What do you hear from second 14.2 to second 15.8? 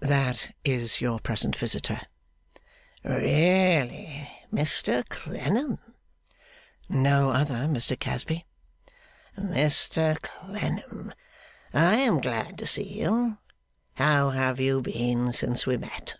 have you been since we